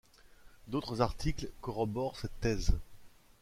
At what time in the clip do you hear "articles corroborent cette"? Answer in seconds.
1.01-2.39